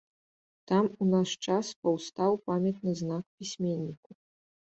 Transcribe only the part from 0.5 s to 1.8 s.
Там у наш час